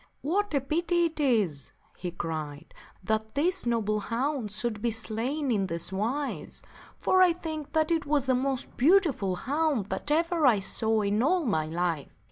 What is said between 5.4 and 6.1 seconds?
in this